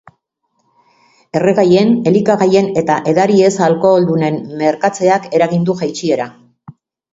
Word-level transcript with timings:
Erregaien, 1.39 1.91
elikagaien 2.13 2.71
eta 2.83 2.97
edari 3.13 3.37
ez 3.51 3.53
alkoholdunen 3.67 4.41
merkatzeak 4.65 5.31
eragin 5.41 5.71
du 5.71 5.79
jaitsiera. 5.85 6.31